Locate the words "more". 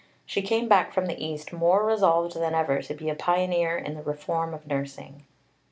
1.53-1.85